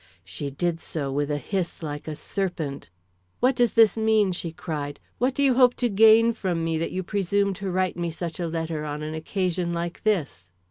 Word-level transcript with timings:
She 0.25 0.49
did 0.49 0.79
so 0.81 1.11
with 1.11 1.29
a 1.29 1.37
hiss 1.37 1.83
like 1.83 2.07
a 2.07 2.15
serpent. 2.15 2.89
"What 3.39 3.55
does 3.55 3.73
this 3.73 3.95
mean?" 3.95 4.31
she 4.31 4.51
cried. 4.51 4.99
"What 5.19 5.35
do 5.35 5.43
you 5.43 5.53
hope 5.53 5.75
to 5.75 5.89
gain 5.89 6.33
from 6.33 6.63
me, 6.63 6.79
that 6.79 6.91
you 6.91 7.03
presume 7.03 7.53
to 7.61 7.69
write 7.69 7.97
me 7.97 8.09
such 8.09 8.39
a 8.39 8.47
letter 8.47 8.83
on 8.83 9.03
an 9.03 9.13
occasion 9.13 9.71
like 9.73 10.01
this?" 10.01 10.49